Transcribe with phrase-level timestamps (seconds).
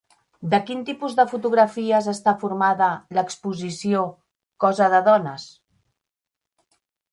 [0.51, 4.03] De quin tipus de fotografies està formada l'exposició
[4.67, 5.49] Cosa de dones?